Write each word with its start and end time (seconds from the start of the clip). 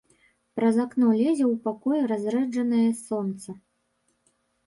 Праз 0.59 0.75
акно 0.83 1.09
лезе 1.19 1.43
ў 1.47 1.55
пакой 1.65 1.97
разрэджанае 2.11 2.87
сонца. 3.03 3.49